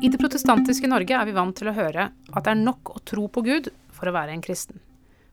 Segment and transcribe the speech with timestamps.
[0.00, 3.02] I det protestantiske Norge er vi vant til å høre at det er nok å
[3.04, 4.78] tro på Gud for å være en kristen.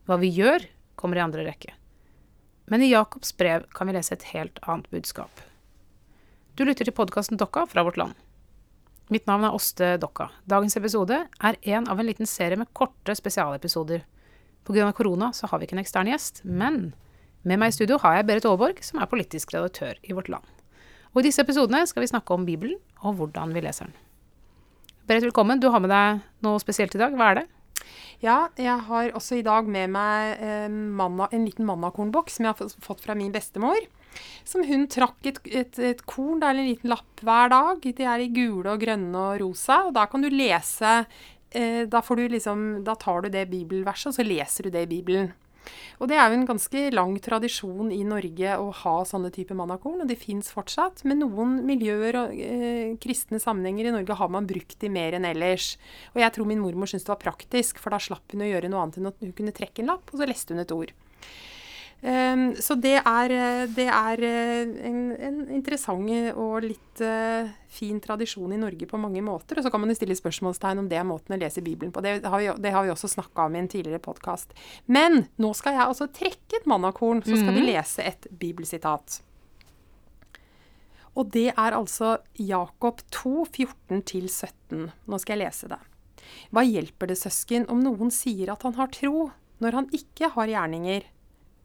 [0.04, 0.66] Hva vi gjør,
[1.00, 1.72] kommer i andre rekke.
[2.68, 5.32] Men i Jakobs brev kan vi lese et helt annet budskap.
[6.60, 8.18] Du lytter til podkasten Dokka fra Vårt Land.
[9.08, 10.34] Mitt navn er Åste Dokka.
[10.52, 14.02] Dagens episode er en av en liten serie med korte spesialepisoder.
[14.68, 14.90] Pga.
[14.92, 16.90] korona så har vi ikke en ekstern gjest, men
[17.48, 20.44] med meg i studio har jeg Berit Aaborg, som er politisk redaktør i Vårt Land.
[21.16, 23.96] Og I disse episodene skal vi snakke om Bibelen og hvordan vi leser den.
[25.08, 25.60] Berit, velkommen.
[25.64, 27.14] Du har med deg noe spesielt i dag.
[27.16, 27.44] Hva er det?
[28.20, 32.58] Ja, jeg har også i dag med meg eh, manna, en liten mannakornboks som jeg
[32.58, 33.80] har fått fra min bestemor.
[34.44, 37.88] Som hun trakk et, et, et korn, det er en liten lapp hver dag.
[37.88, 39.80] De er i gule og grønne og rosa.
[39.88, 42.04] Og da kan du lese eh, da,
[42.36, 45.32] liksom, da tar du det bibelverset, og så leser du det i Bibelen.
[45.98, 50.04] Og det er jo en ganske lang tradisjon i Norge å ha sånne typer mannakorn,
[50.04, 51.02] og de fins fortsatt.
[51.08, 55.28] Men noen miljøer og eh, kristne sammenhenger i Norge har man brukt de mer enn
[55.28, 55.74] ellers.
[56.14, 58.72] Og jeg tror min mormor syntes det var praktisk, for da slapp hun å gjøre
[58.72, 60.94] noe annet enn at hun kunne trekke en lapp, og så leste hun et ord.
[61.98, 63.32] Um, så det er,
[63.74, 69.24] det er eh, en, en, interessant og litt uh, fin tradisjon i Norge på mange
[69.26, 69.58] måter.
[69.58, 72.04] Og så kan man jo stille spørsmålstegn om det er måten å lese Bibelen på.
[72.06, 74.54] Det har vi, det har vi også snakka om i en tidligere podkast.
[74.86, 77.58] Men nå skal jeg altså trekke et mannakorn, så skal mm.
[77.58, 77.72] vi mhm.
[77.74, 79.20] lese et bibelsitat.
[81.18, 83.48] Og det er altså Jakob 2,
[83.90, 84.86] 14-17.
[85.10, 85.82] Nå skal jeg lese det.
[86.54, 89.32] Hva hjelper det, søsken, om noen sier at han har tro,
[89.64, 91.08] når han ikke har gjerninger?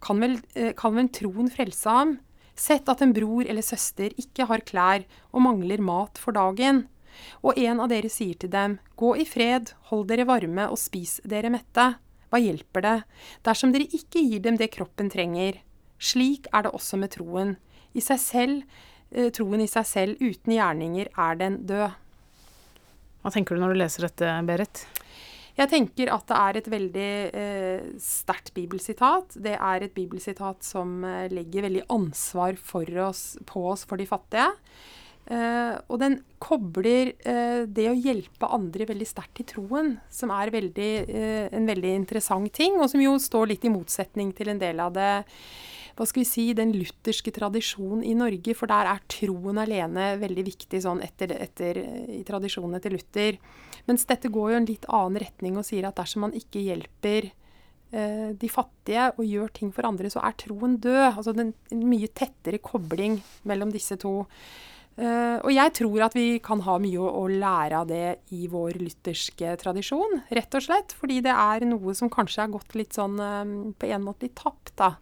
[0.03, 2.19] Kan vel, eh, kan vel troen frelse ham?
[2.59, 6.87] Sett at en bror eller søster ikke har klær og mangler mat for dagen.
[7.45, 11.21] Og en av dere sier til dem, Gå i fred, hold dere varme og spis
[11.25, 11.97] dere mette.
[12.33, 12.99] Hva hjelper det,
[13.45, 15.61] dersom dere ikke gir dem det kroppen trenger?
[16.01, 17.57] Slik er det også med troen.
[17.95, 18.63] I seg selv,
[19.13, 21.93] eh, troen i seg selv uten gjerninger er den død.
[23.23, 24.87] Hva tenker du når du leser dette, Berit?
[25.59, 29.37] Jeg tenker at det er et veldig eh, sterkt bibelsitat.
[29.45, 32.57] Det er et bibelsitat som eh, legger veldig ansvar
[33.05, 34.49] oss, på oss for de fattige.
[35.31, 40.51] Eh, og den kobler eh, det å hjelpe andre veldig sterkt til troen, som er
[40.51, 44.63] veldig, eh, en veldig interessant ting, og som jo står litt i motsetning til en
[44.63, 45.13] del av det
[45.97, 50.47] hva skal vi si, den lutherske tradisjonen i Norge, for der er troen alene veldig
[50.47, 53.39] viktig sånn etter, etter, i tradisjonen etter Luther.
[53.89, 57.29] Mens dette går jo en litt annen retning og sier at dersom man ikke hjelper
[57.29, 61.07] eh, de fattige og gjør ting for andre, så er troen død.
[61.11, 61.55] Altså en
[61.85, 64.23] mye tettere kobling mellom disse to.
[64.93, 68.45] Uh, og jeg tror at vi kan ha mye å, å, lære av det i
[68.53, 70.93] vår lutherske tradisjon, rett og slett.
[70.99, 74.37] Fordi det er noe som kanskje er gått litt sånn um, på en måte litt
[74.37, 74.93] tapt, da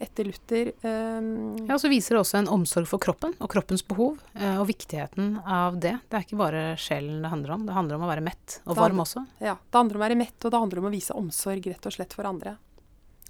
[0.00, 0.72] etter Luther.
[0.82, 4.58] Um, ja, og Så viser det også en omsorg for kroppen og kroppens behov, uh,
[4.60, 5.96] og viktigheten av det.
[6.06, 8.78] Det er ikke bare sjelen det handler om, det handler om å være mett og
[8.78, 9.24] varm også.
[9.38, 11.90] Ja, det handler om å være mett, og det handler om å vise omsorg rett
[11.90, 12.56] og slett for andre.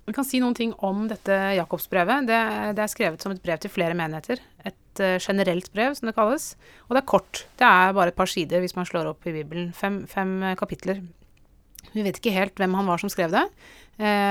[0.06, 2.28] Vi kan si noen ting om dette Jakobsbrevet.
[2.28, 2.40] Det,
[2.78, 4.38] det er skrevet som et brev til flere menigheter.
[4.62, 6.52] Et uh, generelt brev, som det kalles.
[6.86, 7.44] Og det er kort.
[7.58, 9.72] Det er bare et par sider hvis man slår opp i Bibelen.
[9.74, 11.02] Fem, fem kapitler.
[11.96, 13.85] Vi vet ikke helt hvem han var som skrev det, eh,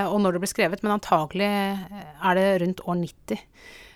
[0.06, 3.46] og når det ble skrevet, men antagelig eh, er det rundt år 90.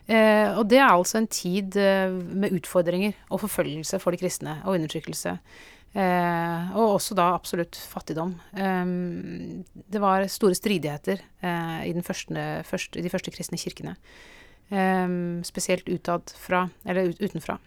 [0.09, 4.57] Eh, og det er altså en tid eh, med utfordringer og forfølgelse for de kristne,
[4.65, 5.35] og undertrykkelse.
[5.89, 8.33] Eh, og også da absolutt fattigdom.
[8.57, 8.95] Eh,
[9.93, 11.21] det var store stridigheter
[11.85, 13.95] i, første, første, de første kristne kirkene.
[15.43, 17.57] spesielt utad fra, eller ut, utenfra.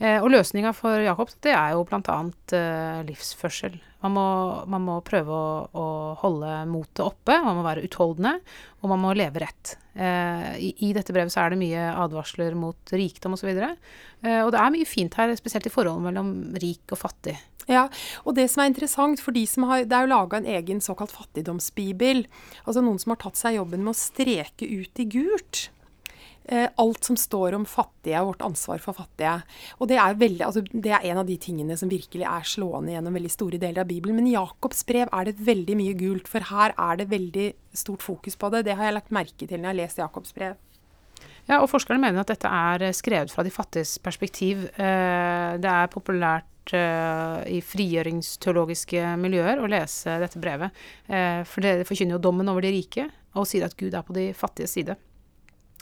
[0.00, 2.18] Eh, og løsninga for Jakob, det er jo bl.a.
[2.56, 3.78] Eh, livsførsel.
[4.02, 4.26] Man må,
[4.66, 5.84] man må prøve å, å,
[6.24, 8.34] holde motet oppe, man må være utholdende,
[8.82, 9.76] og man må leve rett.
[9.94, 13.52] Eh, i, I dette brevet så er det mye advarsler mot rikdom osv.
[13.52, 16.32] Eh, og det er mye fint her, spesielt i forholdet mellom
[16.62, 17.36] rik og fattig.
[17.70, 17.84] Ja,
[18.26, 20.80] og det som er interessant for de som har Det er jo laga en egen
[20.82, 22.24] såkalt fattigdomsbibel.
[22.64, 25.68] Altså noen som har tatt seg jobben med å streke ut i gult
[26.50, 29.34] alt som står om fattige vårt ansvar for fattige.
[29.78, 32.94] Og det er, veldig, altså, det er, en av de tingene som virkelig er slående
[32.94, 34.18] gjennom veldig store deler av Bibelen.
[34.18, 37.48] Men i Jakobs brev er det veldig mye gult, for her er det veldig
[37.78, 38.66] stort fokus på det.
[38.66, 40.58] Det har jeg lagt merke til når jeg har lest Jakobs brev.
[41.48, 44.66] Ja, og forskerne mener at dette er skrevet fra de fattiges perspektiv.
[44.78, 50.84] Eh, det er populært eh, i frigjøringsteologiske miljøer å lese dette brevet.
[51.06, 54.30] For det forkynner jo dommen over de rike, og sier at Gud er på de
[54.36, 54.98] fattiges side.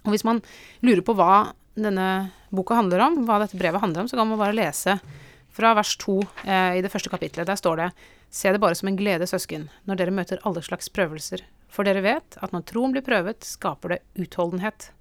[0.06, 0.40] Og hvis man
[0.86, 4.40] lurer på hva denne boka handler om, hva dette brevet handler om, så kan man
[4.40, 4.96] bare lese
[5.50, 7.48] fra vers to eh, i det første kapitlet.
[7.48, 7.90] Der står det
[8.30, 11.42] Se det bare som en glede, søsken, når dere møter alle slags prøvelser.
[11.70, 14.92] For dere vet at når troen blir prøvet, skaper det utholdenhet.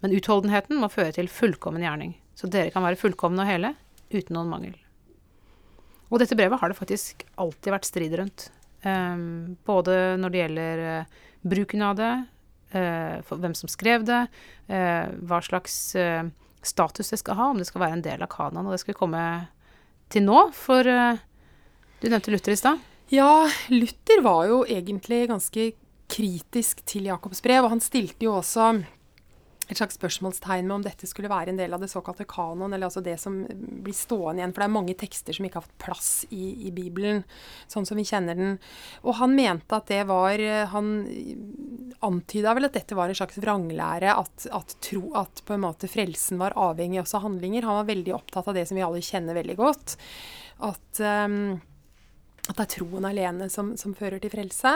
[0.00, 3.74] Men utholdenheten må føre til fullkommen gjerning, så dere kan være fullkomne og hele
[4.08, 4.76] uten noen mangel.
[6.08, 8.48] Og dette brevet har det faktisk alltid vært strid rundt.
[8.86, 12.12] Um, både når det gjelder uh, bruken av det,
[12.72, 14.26] hvem som skrev det,
[14.68, 15.78] uh, hva slags
[16.68, 18.66] status det skal ha, om det skal være en del av kanaen.
[18.66, 19.22] Og det skal vi komme
[20.12, 22.82] til nå, for du nevnte Luther i stad.
[23.14, 25.70] Ja, Luther var jo egentlig ganske
[26.12, 28.72] kritisk til Jakobs brev, og han stilte jo også
[29.68, 32.88] et slags spørsmålstegn med om dette skulle være en del av det såkalte kanon, eller
[32.88, 33.42] altså det som
[33.84, 34.54] blir stående igjen.
[34.56, 37.20] For det er mange tekster som ikke har fått plass i, i Bibelen,
[37.68, 38.56] sånn som vi kjenner den.
[39.04, 40.40] Og han mente at det var
[40.72, 40.88] Han
[42.04, 45.90] antyda vel at dette var en slags vranglære, at, at, tro, at på en måte
[45.90, 47.66] frelsen var avhengig også av handlinger.
[47.66, 49.98] Han var veldig opptatt av det som vi alle kjenner veldig godt.
[50.64, 51.58] At um,
[52.48, 54.72] at det er troen alene som, som fører til frelse.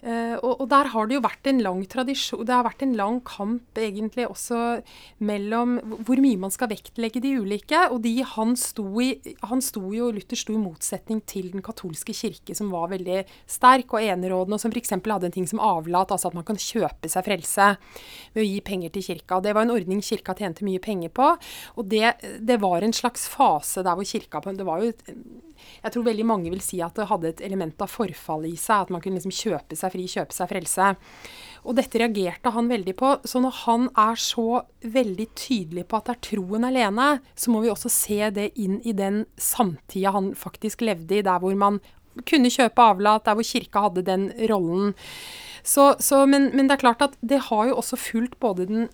[0.00, 2.94] Uh, og, og, der har det jo vært en lang tradisjon Det har vært en
[2.96, 4.80] lang kamp egentlig også
[5.28, 5.74] mellom
[6.06, 7.82] hvor mye man skal vektlegge de ulike.
[7.92, 9.10] Og de han sto i
[9.44, 13.92] han sto jo, Luther sto i motsetning til den katolske kirke, som var veldig sterk
[13.96, 14.94] og enerådende, og som f.eks.
[14.96, 17.68] hadde en ting som avlat, altså at man kan kjøpe seg frelse
[18.34, 19.42] ved å gi penger til kirka.
[19.44, 21.32] Det var en ordning kirka tjente mye penger på.
[21.76, 24.92] Og det, det var en slags fase der hvor kirka Det var jo
[25.82, 28.86] Jeg tror veldig mange vil si at det hadde et element av forfall i seg.
[28.86, 30.90] At man kunne liksom kjøpe seg fri, kjøpe seg frelse.
[31.64, 33.12] Og dette reagerte han veldig på.
[33.28, 37.64] Så når han er så veldig tydelig på at det er troen alene, så må
[37.64, 41.80] vi også se det inn i den samtida han faktisk levde i, der hvor man
[42.26, 44.94] kunne kjøpe avlat, der hvor kirka hadde den rollen.
[45.62, 48.88] Så, så, men, men, det er klart at det har jo også fulgt både den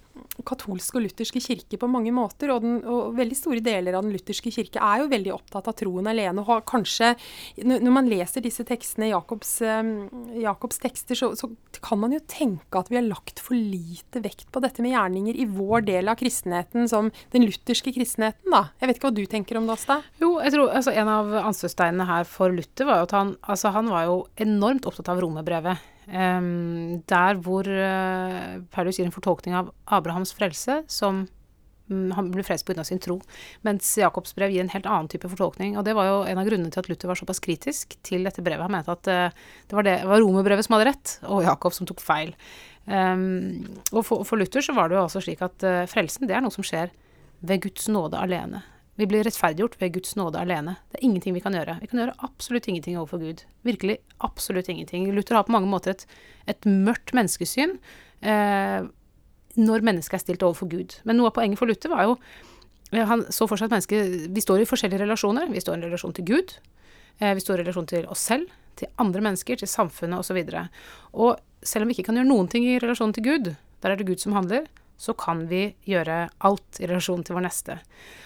[0.47, 2.51] katolske og lutherske kirke på mange måter.
[2.55, 5.77] Og, den, og, veldig store deler av den lutherske kirke er jo veldig opptatt av
[5.79, 6.43] troen alene.
[6.43, 7.15] og har kanskje,
[7.63, 11.51] Når man leser disse tekstene, Jakobs, um, Jakobs tekster, så, så,
[11.87, 15.37] kan man jo tenke at vi har lagt for lite vekt på dette med gjerninger
[15.37, 18.51] i vår del av kristenheten, som den lutherske kristenheten.
[18.51, 18.67] da.
[18.81, 20.01] Jeg vet ikke hva du tenker om det, Asta?
[20.23, 23.73] Jo, jeg tror altså, En av anstøtsteinene her for Luther var jo at han, altså,
[23.77, 25.85] han var jo enormt opptatt av romerbrevet.
[26.06, 31.25] Der hvor uh, Paulus gir en fortolkning av Abrahams frelse som
[31.91, 32.85] um, han ble frelst pga.
[32.87, 33.17] sin tro,
[33.67, 35.75] mens Jakobs brev gir en helt annen type fortolkning.
[35.79, 38.44] Og det var jo en av grunnene til at Luther var såpass kritisk til dette
[38.44, 38.62] brevet.
[38.62, 42.05] Han mente at uh, det var, var romerbrevet som hadde rett, og Jakob som tok
[42.05, 42.37] feil.
[42.87, 46.38] Um, og for, for, Luther så var det jo altså slik at uh, frelsen det
[46.38, 46.94] er noe som skjer
[47.47, 48.62] ved Guds nåde alene.
[48.96, 50.78] Vi blir rettferdiggjort ved Guds nåde alene.
[50.90, 51.76] Det er ingenting vi kan gjøre.
[51.82, 53.43] Vi kan gjøre absolutt ingenting overfor Gud.
[53.66, 55.10] Virkelig absolutt ingenting.
[55.12, 56.06] Luther har på mange måter et,
[56.48, 57.76] et mørkt menneskesyn
[58.25, 58.87] eh,
[59.56, 60.96] når mennesket er stilt overfor Gud.
[61.04, 62.14] Men noe av poenget for Luther var jo
[62.94, 65.52] eh, Han så for seg at mennesket Vi står i forskjellige relasjoner.
[65.52, 66.56] Vi står i en relasjon til Gud.
[67.20, 68.48] Eh, vi står i relasjon til oss selv,
[68.81, 70.40] til andre mennesker, til samfunnet osv.
[70.40, 70.64] Og, så
[71.12, 73.54] og selv om vi ikke kan gjøre noen ting i relasjonen til Gud,
[73.84, 74.64] der er det Gud som handler,
[74.96, 77.78] så kan vi gjøre alt i relasjon til vår neste.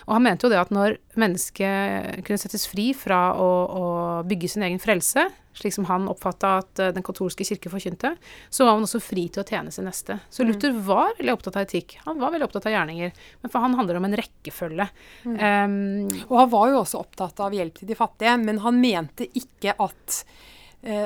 [0.06, 3.87] Og han mente jo det at når mennesket kunne settes fri fra å, å
[4.26, 5.26] bygge sin egen frelse,
[5.56, 8.14] slik som han oppfatta at eh, den katolske kirke forkynte,
[8.50, 10.20] så var man også fri til å tjene sin neste.
[10.31, 10.50] Så mm.
[10.50, 11.99] Luther var veldig opptatt av etikk.
[12.06, 13.19] Han var veldig opptatt av gjerninger.
[13.43, 14.87] Men for han handler det om en rekkefølge.
[15.26, 15.34] Mm.
[15.34, 19.26] Um, og han var jo også opptatt av hjelp til de fattige, men han mente
[19.37, 20.22] ikke at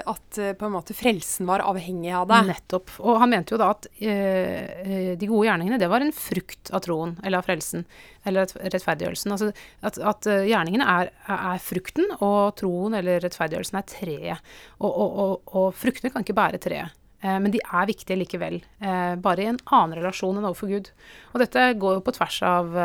[0.07, 2.41] at eh, på en måte frelsen var avhengig av det.
[2.53, 2.93] Nettopp.
[3.03, 6.85] Og han mente jo da at eh, de gode gjerningene, det var en frukt av
[6.87, 7.87] troen, eller av frelsen,
[8.23, 9.35] eller rettferdiggjørelsen.
[9.35, 9.51] Altså
[9.83, 14.55] at, at gjerningene er, er, frukten, og troen eller rettferdiggjørelsen er treet.
[14.79, 16.95] Og, og, og, og fruktene kan ikke bære treet.
[17.25, 20.91] Eh, men de er viktige likevel, eh, bare i en annen relasjon enn overfor Gud.
[21.33, 22.77] Og dette går jo på tvers av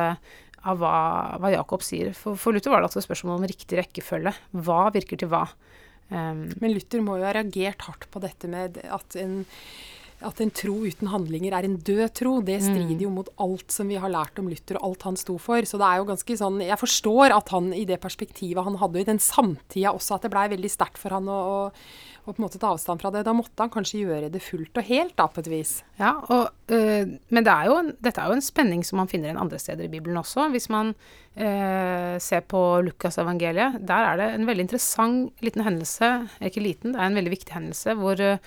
[0.67, 2.11] av hva, hva Jakob sier.
[2.11, 4.33] For, for Luther var det altså spørsmål om riktig rekkefølge.
[4.65, 5.45] Hva virker til hva?
[6.09, 9.43] Um, Men Luther må jo ha reagert hardt på dette med at en,
[10.25, 12.33] at en tro uten handlinger er en død tro.
[12.45, 12.65] Det mm.
[12.65, 15.65] strider jo mot alt som vi har lært om Luther, og alt han sto for.
[15.69, 19.03] Så det er jo ganske sånn Jeg forstår at han i det perspektivet han hadde,
[19.03, 21.59] i den samtida også, at det blei veldig sterkt for han å, å
[22.29, 23.25] å, på en måte ta avstand fra det.
[23.27, 25.79] Da måtte han kanskje gjøre det fullt og helt, da, på et vis.
[25.99, 29.27] Ja, og, øh, men det er en, dette er jo en spenning som man finner
[29.27, 30.45] igjen andre steder i Bibelen også.
[30.53, 30.93] Hvis man
[31.35, 37.01] øh, ser på Lukas-evangeliet, der er det en veldig interessant liten hendelse, ikke liten, det
[37.01, 38.37] er en veldig viktig hendelse, hvor øh,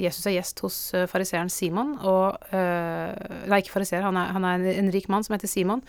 [0.00, 0.78] Jesus er gjest hos
[1.12, 5.82] fariseeren Simon, og Nei, ikke fariseer, han, han, er en, rik mann som heter Simon.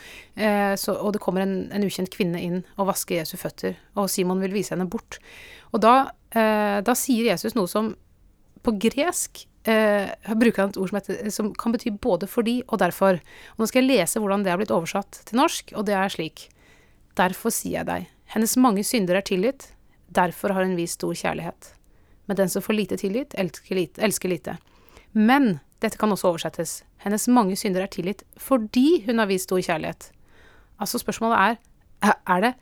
[0.76, 4.44] Så, og det kommer en, en ukjent kvinne inn og vasker Jesu føtter, og Simon
[4.44, 5.22] vil vise henne bort.
[5.72, 7.94] Og da da sier Jesus noe som
[8.66, 12.80] på gresk eh, bruker han et ord som, heter, som, kan bety både fordi og
[12.82, 13.20] derfor.
[13.56, 16.14] Og nå skal jeg lese hvordan det er blitt oversatt til norsk, og det er
[16.14, 16.48] slik.
[17.20, 19.70] Derfor sier jeg deg, hennes mange synder er tilgitt,
[20.12, 21.72] derfor har hun vist stor kjærlighet.
[22.26, 24.02] Men den som får lite tilgitt, elsker lite.
[24.02, 24.58] Elsker lite.
[25.14, 26.80] Men dette kan også oversettes.
[27.06, 30.10] Hennes mange synder er tilgitt fordi hun har vist stor kjærlighet.
[30.82, 32.54] Altså spørsmålet er, er det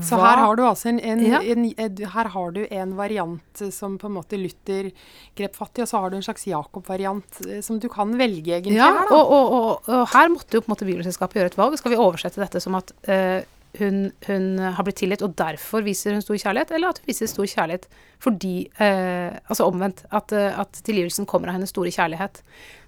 [0.00, 1.40] Så Hva- her har du altså en, en, Ja.
[1.42, 4.90] en, Her har du en variant eh, som på en måte Luther
[5.36, 8.56] grep fatt i, og så har du en slags Jakob-variant eh, som du kan velge,
[8.56, 8.78] egentlig.
[8.80, 11.58] Ja, her, og, og, og, og her måtte jo på en måte Bibelselskapet gjøre et
[11.60, 11.76] valg.
[11.76, 13.42] Skal vi oversette dette som at eh,
[13.78, 17.30] hun, hun har blitt tilgitt, og derfor viser hun stor kjærlighet, eller at hun viser
[17.30, 17.88] stor kjærlighet
[18.22, 20.04] fordi eh, Altså omvendt.
[20.12, 22.42] At, eh, at tilgivelsen kommer av hennes store kjærlighet.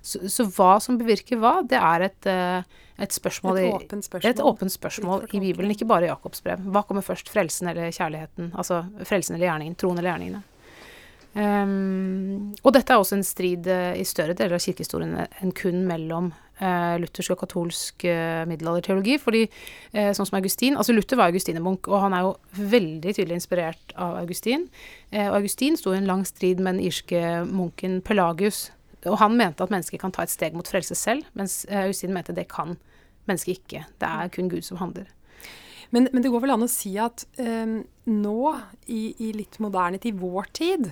[0.04, 4.30] Så, så hva som bevirker hva, det er et, eh, et spørsmål Et åpent spørsmål.
[4.30, 6.62] Et åpent spørsmål i Bibelen, ikke bare i Jakobs brev.
[6.68, 8.52] Hva kommer først, frelsen eller kjærligheten?
[8.54, 10.44] Altså frelsen eller gjerningen, troen eller gjerningene.
[11.34, 15.80] Um, og dette er også en strid eh, i større deler av kirkehistorien enn kun
[15.88, 16.28] mellom
[17.02, 19.18] luthersk og katolsk uh, middelalderteologi.
[19.22, 22.34] Fordi eh, sånn som Augustin Altså Luther var augustinermunk, og han er jo
[22.74, 24.68] veldig tydelig inspirert av Augustin.
[25.10, 28.68] Eh, og Augustin sto i en lang strid med den irske munken Pelagius.
[29.04, 32.14] Og han mente at mennesket kan ta et steg mot frelse selv, mens eh, Augustin
[32.14, 32.76] mente det kan
[33.28, 33.84] mennesket ikke.
[34.00, 35.10] Det er kun Gud som handler.
[35.94, 37.76] Men, men det går vel an å si at eh,
[38.10, 38.38] nå,
[38.90, 40.88] i, i litt moderne tid, vår tid,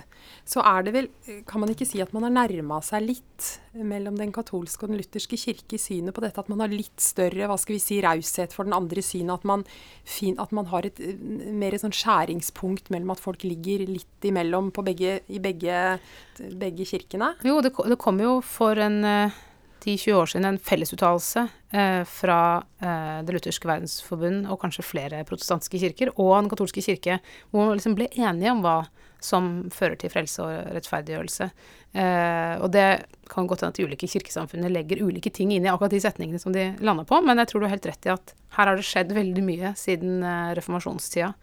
[0.47, 1.09] så er det vel
[1.49, 5.01] Kan man ikke si at man har nærma seg litt mellom den katolske og den
[5.01, 6.39] lutherske kirke i synet på dette?
[6.39, 9.43] At man har litt større hva skal vi si, raushet for den andre synet?
[9.43, 9.67] At man,
[10.07, 11.19] fin, at man har et eh,
[11.51, 15.97] mer et sånn skjæringspunkt mellom at folk ligger litt imellom begge, i begge,
[16.39, 17.33] begge kirkene?
[17.43, 19.41] Jo, det, det kom jo for en eh,
[19.83, 22.39] 10-20 år siden en fellesuttalelse eh, fra
[22.79, 27.19] eh, Det lutherske verdensforbund og kanskje flere protestantiske kirker og den katolske kirke,
[27.51, 28.77] hvor man liksom ble enige om hva
[29.23, 31.49] som fører til frelse og rettferdiggjørelse.
[31.95, 32.87] Eh, og det
[33.31, 36.41] kan godt hende at de ulike kirkesamfunnene legger ulike ting inn i akkurat de setningene
[36.41, 38.79] som de lander på, men jeg tror du har helt rett i at her har
[38.79, 41.33] det skjedd veldig mye siden eh, reformasjonstida.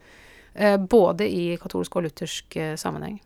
[0.53, 3.21] Eh, både i katolsk og luthersk eh, sammenheng.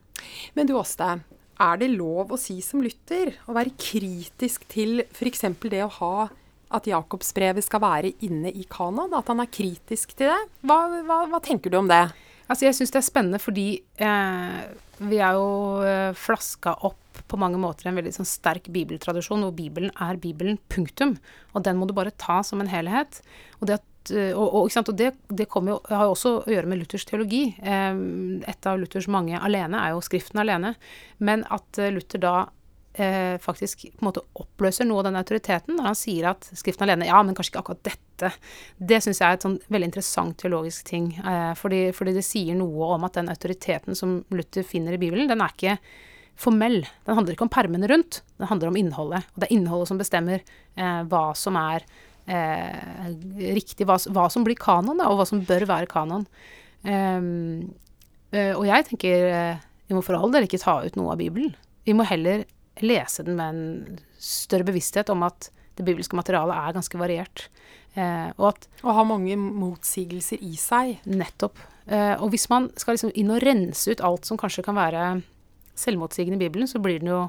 [0.54, 1.18] Men du Åste,
[1.62, 5.46] er det lov å si som lytter, å være kritisk til f.eks.
[5.64, 6.28] det å ha
[6.76, 9.14] at Jakobsbrevet skal være inne i kanon?
[9.16, 10.40] At han er kritisk til det?
[10.66, 12.04] Hva, hva, hva tenker du om det?
[12.46, 13.70] Altså, jeg syns det er spennende fordi
[14.02, 14.60] eh,
[15.02, 19.56] vi er jo eh, flaska opp på mange måter en veldig sånn sterk bibeltradisjon, hvor
[19.56, 21.16] Bibelen er Bibelen, punktum.
[21.56, 23.22] Og den må du bare ta som en helhet.
[23.62, 24.90] Og det, at, og, og, sant?
[24.92, 27.48] og det, det jo, har jo også å gjøre med Luthers teologi.
[27.62, 28.02] Eh,
[28.52, 30.76] et av Luthers mange alene er jo Skriften alene.
[31.18, 32.36] Men at eh, Luther da
[32.98, 36.88] eh, faktisk på en måte oppløser noe av den autoriteten når han sier at Skriften
[36.88, 38.32] alene Ja, men kanskje ikke akkurat dette.
[38.78, 41.12] Det syns jeg er et sånn veldig interessant teologisk ting.
[41.20, 45.30] Eh, fordi, fordi det sier noe om at den autoriteten som Luther finner i Bibelen,
[45.32, 45.78] den er ikke
[46.40, 46.82] formell.
[47.08, 49.28] Den handler ikke om permene rundt, den handler om innholdet.
[49.34, 51.86] Og det er innholdet som bestemmer eh, hva som er
[52.28, 53.08] eh,
[53.56, 56.28] riktig, hva, hva som blir kanon, da, og hva som bør være kanon.
[56.86, 57.22] Eh,
[58.56, 61.54] og jeg tenker eh, vi må for all del ikke ta ut noe av Bibelen.
[61.86, 62.46] Vi må heller
[62.82, 67.48] lese den med en større bevissthet om at det bibelske materialet er ganske variert.
[67.96, 71.00] Eh, og at Og ha mange motsigelser i seg.
[71.06, 71.60] Nettopp.
[71.88, 75.22] Eh, og hvis man skal liksom inn og rense ut alt som kanskje kan være
[75.78, 77.28] selvmotsigende i Bibelen, så blir den jo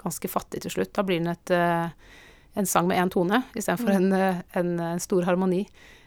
[0.00, 0.92] ganske fattig til slutt.
[0.94, 1.90] Da blir den et, eh,
[2.56, 3.96] en sang med én tone istedenfor Mm.
[3.96, 5.66] en, eh, en, en stor harmoni.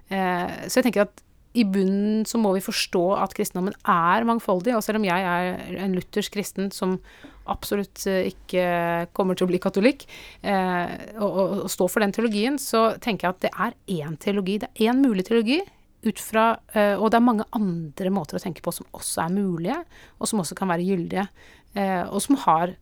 [0.09, 1.23] Eh, så jeg tenker at
[1.57, 4.75] i bunnen så må vi forstå at kristendommen er mangfoldig.
[4.77, 6.99] Og selv om jeg er en luthersk kristen som
[7.49, 10.05] absolutt eh, ikke kommer til å bli katolikk,
[10.45, 14.17] eh, og, og, og stå for den teologien, så tenker jeg at det er én
[14.21, 14.59] teologi.
[14.61, 15.59] Det er én mulig teologi.
[16.05, 19.33] Ut fra, eh, og det er mange andre måter å tenke på som også er
[19.33, 19.79] mulige,
[20.21, 21.25] og som også kan være gyldige.
[21.75, 22.77] Eh, og som har,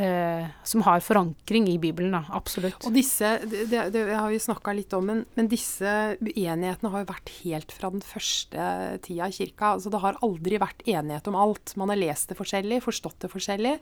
[0.00, 2.22] eh, som har forankring i Bibelen, da.
[2.36, 2.78] Absolutt.
[2.86, 7.04] Og disse, det, det, det har vi snakka litt om, men, men disse uenighetene har
[7.04, 8.68] jo vært helt fra den første
[9.06, 9.74] tida i kirka.
[9.76, 11.74] Altså det har aldri vært enighet om alt.
[11.80, 13.74] Man har lest det forskjellig, forstått det forskjellig,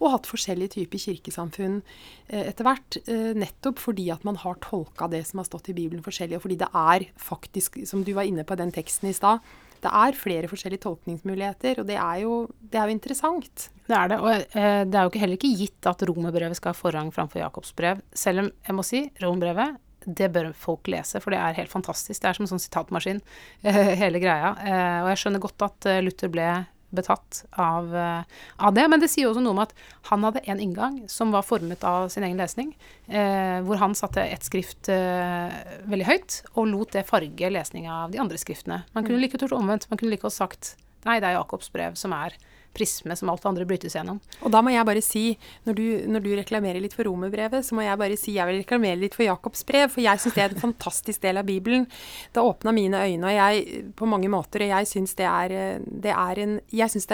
[0.00, 3.00] og hatt forskjellige typer kirkesamfunn eh, etter hvert.
[3.06, 6.46] Eh, nettopp fordi at man har tolka det som har stått i Bibelen forskjellig, og
[6.46, 9.44] fordi det er faktisk, som du var inne på i den teksten i stad,
[9.84, 13.66] det er flere forskjellige tolkningsmuligheter, og det er jo, det er jo interessant.
[13.86, 14.20] Det er det.
[14.22, 17.74] Og eh, det er jo heller ikke gitt at romerbrevet skal ha forrang framfor Jakobs
[17.76, 18.00] brev.
[18.16, 22.20] Selv om jeg må si romerbrevet, det bør folk lese, for det er helt fantastisk.
[22.22, 23.20] Det er som en sånn sitatmaskin,
[24.02, 24.54] hele greia.
[24.62, 26.50] Eh, og jeg skjønner godt at eh, Luther ble
[26.94, 28.22] betatt av, eh,
[28.56, 28.88] av det.
[28.88, 29.74] Men det sier også noe om at
[30.10, 32.74] han hadde en inngang som var formet av sin egen lesning,
[33.08, 35.52] eh, hvor han satte ett skrift eh,
[35.86, 38.84] veldig høyt, og lot det farge lesninga av de andre skriftene.
[38.94, 39.90] Man kunne like godt gjort omvendt.
[39.90, 40.76] Man kunne like godt sagt
[41.06, 42.34] nei, det er Jakobs brev som er
[42.76, 44.20] prisme som alt andre brytes gjennom.
[44.44, 45.24] Og da må jeg bare si,
[45.66, 48.60] når du, når du reklamerer litt for romerbrevet, så må jeg bare si jeg vil
[48.60, 51.88] reklamere litt for Jakobs brev, for jeg syns det er en fantastisk del av Bibelen.
[52.32, 55.64] Det åpna mine øyne, og jeg på mange måter, og jeg syns det det
[56.06, 56.38] det er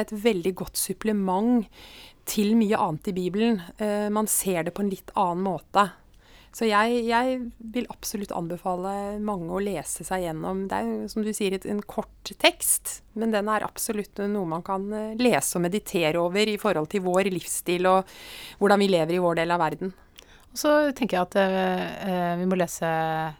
[0.02, 1.66] et veldig godt supplement
[2.28, 3.60] til mye annet i Bibelen.
[3.78, 5.88] Eh, man ser det på en litt annen måte.
[6.52, 7.38] Så jeg, jeg,
[7.72, 10.66] vil absolutt anbefale mange å lese seg gjennom.
[10.68, 14.84] Det er som du sier, en kort tekst, men den er absolutt noe man kan
[14.92, 18.12] eh, lese og meditere over i forhold til vår livsstil og
[18.60, 19.94] hvordan vi lever i vår del av verden.
[20.52, 22.88] Og så tenker jeg at eh, vi, må lese,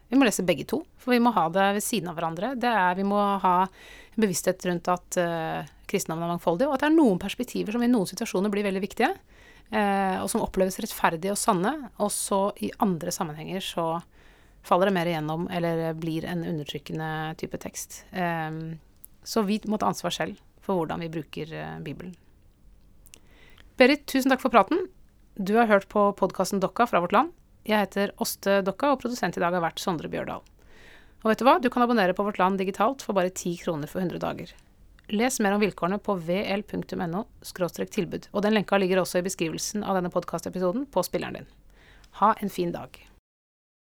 [0.09, 2.55] vi, må lese, begge to, for vi må ha det ved siden av hverandre.
[2.57, 6.89] Er, vi må ha en bevissthet rundt at eh, kristendommen er mangfoldig, og at det
[6.89, 9.32] er noen perspektiver som i noen situasjoner blir veldig viktige eh,
[9.73, 13.87] og som oppleves rettferdige og sanne, og så i andre sammenhenger så
[14.63, 18.05] faller det mer igjennom eller blir en undertrykkende type tekst.
[18.11, 18.51] Eh,
[19.23, 22.15] så vi må ta ansvar selv for hvordan vi bruker eh, Bibelen.
[23.79, 24.87] Berit, tusen takk for praten.
[25.35, 27.33] Du har hørt på podkasten Dokka fra Vårt Land.
[27.67, 30.43] Jeg heter Åste Dokka, og produsent i dag har vært Sondre Bjørdal.
[31.23, 33.91] Og vet du hva, du kan abonnere på Vårt Land digitalt for bare 10 kroner
[33.91, 34.53] for 100 dager.
[35.11, 37.25] Les mer om vilkårene på vl.no
[37.91, 41.49] tilbud, og den lenka ligger også i beskrivelsen av denne podkastepisoden på spilleren din.
[42.21, 42.95] Ha en fin dag.